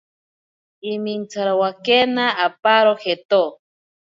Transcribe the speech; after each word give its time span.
Imintsarowakena 0.91 2.25
aparo 2.45 2.93
jeto. 3.03 3.43